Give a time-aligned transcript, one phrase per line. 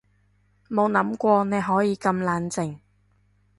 [0.67, 2.79] 冇諗過你可以咁冷靜